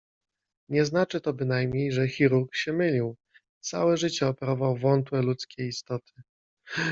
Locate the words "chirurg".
2.07-2.55